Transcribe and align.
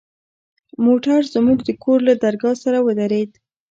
موټر 0.85 1.19
زموږ 1.33 1.59
د 1.63 1.69
کور 1.83 1.99
له 2.07 2.13
درگاه 2.23 2.55
سره 2.63 2.77
ودرېد. 2.85 3.31